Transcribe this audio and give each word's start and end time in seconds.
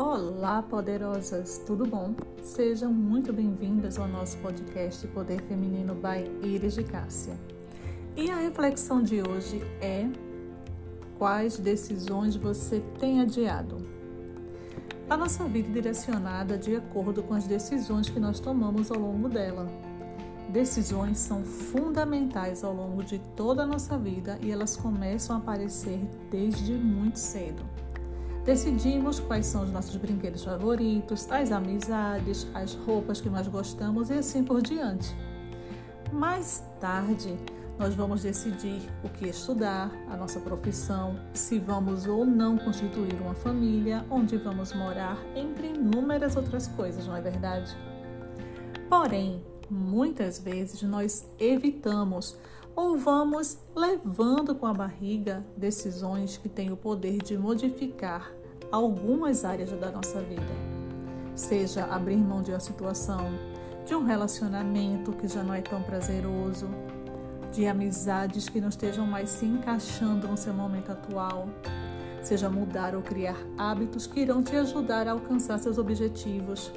Olá, 0.00 0.62
poderosas, 0.62 1.60
tudo 1.66 1.84
bom? 1.84 2.14
Sejam 2.40 2.92
muito 2.92 3.32
bem-vindas 3.32 3.98
ao 3.98 4.06
nosso 4.06 4.38
podcast 4.38 5.04
Poder 5.08 5.42
Feminino 5.42 5.92
by 5.92 6.46
Iris 6.46 6.74
de 6.74 6.84
Cássia. 6.84 7.34
E 8.16 8.30
a 8.30 8.36
reflexão 8.36 9.02
de 9.02 9.20
hoje 9.20 9.60
é: 9.80 10.08
quais 11.18 11.58
decisões 11.58 12.36
você 12.36 12.80
tem 13.00 13.20
adiado? 13.20 13.84
A 15.10 15.16
nossa 15.16 15.42
vida 15.46 15.68
é 15.68 15.72
direcionada 15.72 16.56
de 16.56 16.76
acordo 16.76 17.20
com 17.24 17.34
as 17.34 17.48
decisões 17.48 18.08
que 18.08 18.20
nós 18.20 18.38
tomamos 18.38 18.92
ao 18.92 19.00
longo 19.00 19.28
dela. 19.28 19.66
Decisões 20.48 21.18
são 21.18 21.42
fundamentais 21.42 22.62
ao 22.62 22.72
longo 22.72 23.02
de 23.02 23.18
toda 23.34 23.64
a 23.64 23.66
nossa 23.66 23.98
vida 23.98 24.38
e 24.40 24.52
elas 24.52 24.76
começam 24.76 25.34
a 25.34 25.40
aparecer 25.40 25.98
desde 26.30 26.74
muito 26.74 27.18
cedo. 27.18 27.64
Decidimos 28.48 29.20
quais 29.20 29.44
são 29.44 29.62
os 29.62 29.70
nossos 29.70 29.94
brinquedos 29.96 30.42
favoritos, 30.42 31.30
as 31.30 31.52
amizades, 31.52 32.46
as 32.54 32.72
roupas 32.76 33.20
que 33.20 33.28
mais 33.28 33.46
gostamos 33.46 34.08
e 34.08 34.14
assim 34.14 34.42
por 34.42 34.62
diante. 34.62 35.14
Mais 36.10 36.64
tarde, 36.80 37.38
nós 37.78 37.92
vamos 37.94 38.22
decidir 38.22 38.80
o 39.04 39.08
que 39.10 39.28
estudar, 39.28 39.92
a 40.08 40.16
nossa 40.16 40.40
profissão, 40.40 41.20
se 41.34 41.58
vamos 41.58 42.06
ou 42.06 42.24
não 42.24 42.56
constituir 42.56 43.20
uma 43.20 43.34
família, 43.34 44.02
onde 44.08 44.38
vamos 44.38 44.72
morar, 44.72 45.18
entre 45.36 45.66
inúmeras 45.66 46.34
outras 46.34 46.68
coisas, 46.68 47.06
não 47.06 47.14
é 47.14 47.20
verdade? 47.20 47.76
Porém, 48.88 49.42
muitas 49.70 50.38
vezes 50.38 50.82
nós 50.82 51.26
evitamos 51.38 52.36
ou 52.74 52.96
vamos 52.96 53.58
levando 53.74 54.54
com 54.54 54.66
a 54.66 54.72
barriga 54.72 55.44
decisões 55.56 56.36
que 56.36 56.48
têm 56.48 56.70
o 56.70 56.76
poder 56.76 57.18
de 57.18 57.36
modificar 57.36 58.32
algumas 58.70 59.44
áreas 59.44 59.70
da 59.72 59.90
nossa 59.90 60.20
vida. 60.22 60.42
Seja 61.34 61.86
abrir 61.86 62.18
mão 62.18 62.42
de 62.42 62.52
uma 62.52 62.60
situação, 62.60 63.30
de 63.86 63.94
um 63.94 64.04
relacionamento 64.04 65.12
que 65.12 65.26
já 65.26 65.42
não 65.42 65.54
é 65.54 65.60
tão 65.60 65.82
prazeroso, 65.82 66.68
de 67.52 67.66
amizades 67.66 68.48
que 68.48 68.60
não 68.60 68.68
estejam 68.68 69.06
mais 69.06 69.30
se 69.30 69.46
encaixando 69.46 70.28
no 70.28 70.36
seu 70.36 70.52
momento 70.52 70.92
atual, 70.92 71.48
seja 72.22 72.50
mudar 72.50 72.94
ou 72.94 73.02
criar 73.02 73.36
hábitos 73.56 74.06
que 74.06 74.20
irão 74.20 74.42
te 74.42 74.54
ajudar 74.56 75.08
a 75.08 75.12
alcançar 75.12 75.58
seus 75.58 75.78
objetivos, 75.78 76.72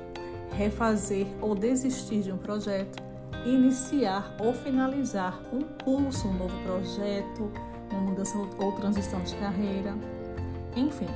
refazer 0.52 1.28
ou 1.42 1.56
desistir 1.56 2.22
de 2.22 2.32
um 2.32 2.38
projeto, 2.38 3.02
iniciar 3.46 4.36
ou 4.40 4.54
finalizar 4.54 5.42
um 5.52 5.62
curso, 5.84 6.28
um 6.28 6.34
novo 6.34 6.56
projeto, 6.64 7.52
uma 7.92 8.02
mudança 8.02 8.38
ou 8.38 8.72
transição 8.74 9.22
de 9.22 9.36
carreira, 9.36 9.96
enfim. 10.76 11.08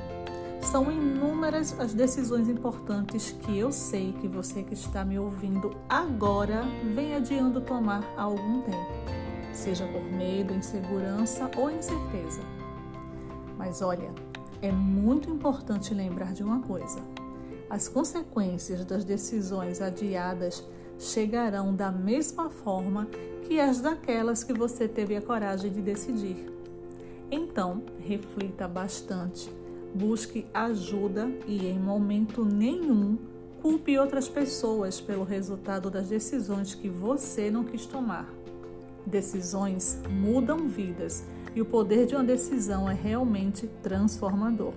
São 0.60 0.90
inúmeras 0.90 1.78
as 1.78 1.94
decisões 1.94 2.48
importantes 2.48 3.30
que 3.42 3.56
eu 3.56 3.70
sei 3.70 4.12
que 4.20 4.26
você 4.26 4.62
que 4.62 4.74
está 4.74 5.04
me 5.04 5.18
ouvindo 5.18 5.76
agora 5.88 6.64
vem 6.92 7.14
adiando 7.14 7.60
tomar 7.60 8.02
há 8.16 8.22
algum 8.22 8.62
tempo, 8.62 8.90
seja 9.52 9.86
por 9.86 10.02
medo, 10.02 10.52
insegurança 10.52 11.48
ou 11.56 11.70
incerteza. 11.70 12.40
Mas 13.56 13.80
olha, 13.80 14.10
é 14.60 14.72
muito 14.72 15.30
importante 15.30 15.94
lembrar 15.94 16.32
de 16.32 16.42
uma 16.42 16.60
coisa: 16.60 17.00
as 17.68 17.88
consequências 17.88 18.84
das 18.84 19.04
decisões 19.04 19.80
adiadas 19.80 20.64
chegarão 20.98 21.74
da 21.74 21.90
mesma 21.90 22.48
forma 22.48 23.06
que 23.46 23.60
as 23.60 23.80
daquelas 23.80 24.42
que 24.42 24.52
você 24.52 24.88
teve 24.88 25.16
a 25.16 25.22
coragem 25.22 25.70
de 25.70 25.80
decidir. 25.80 26.50
Então, 27.30 27.82
reflita 27.98 28.66
bastante 28.66 29.50
busque 29.96 30.46
ajuda 30.52 31.30
e, 31.46 31.66
em 31.66 31.78
momento 31.78 32.44
nenhum, 32.44 33.16
culpe 33.62 33.98
outras 33.98 34.28
pessoas 34.28 35.00
pelo 35.00 35.24
resultado 35.24 35.90
das 35.90 36.08
decisões 36.08 36.74
que 36.74 36.88
você 36.88 37.50
não 37.50 37.64
quis 37.64 37.86
tomar. 37.86 38.28
Decisões 39.06 39.98
mudam 40.10 40.68
vidas 40.68 41.24
e 41.54 41.62
o 41.62 41.64
poder 41.64 42.06
de 42.06 42.14
uma 42.14 42.24
decisão 42.24 42.90
é 42.90 42.92
realmente 42.92 43.66
transformador. 43.82 44.74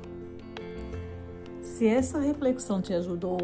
Se 1.80 1.88
essa 1.88 2.20
reflexão 2.20 2.82
te 2.82 2.94
ajudou, 2.94 3.38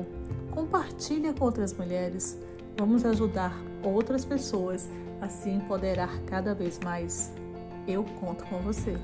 compartilhe 0.51 1.31
com 1.31 1.45
outras 1.45 1.71
mulheres. 1.71 2.37
Vamos 2.77 3.05
ajudar 3.05 3.57
outras 3.81 4.25
pessoas 4.25 4.89
a 5.21 5.29
se 5.29 5.49
empoderar 5.49 6.19
cada 6.25 6.53
vez 6.53 6.77
mais. 6.83 7.31
Eu 7.87 8.03
conto 8.19 8.43
com 8.47 8.57
você. 8.57 8.97